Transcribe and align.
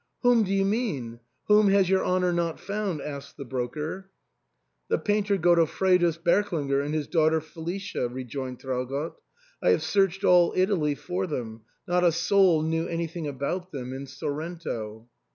"Whom 0.23 0.41
do 0.41 0.51
you 0.51 0.65
mean? 0.65 1.19
Whom 1.47 1.67
has 1.67 1.87
your 1.87 2.03
honour 2.03 2.33
not 2.33 2.59
found?" 2.59 3.01
asked 3.03 3.37
the 3.37 3.45
broker." 3.45 4.09
The 4.89 4.97
painter 4.97 5.37
Godofredus 5.37 6.17
Berklinger 6.17 6.83
and 6.83 6.91
his 6.91 7.05
daughter 7.05 7.39
Felicia," 7.39 8.07
rejoined 8.07 8.57
Trau 8.59 8.85
gott." 8.89 9.17
I 9.63 9.69
have 9.69 9.83
searched 9.83 10.23
all 10.23 10.53
Italy 10.55 10.95
for 10.95 11.27
them; 11.27 11.61
not 11.87 12.03
a 12.03 12.11
soul 12.11 12.63
knew 12.63 12.87
anything 12.87 13.27
about 13.27 13.71
them 13.71 13.93
in 13.93 14.07
Sorrento." 14.07 15.07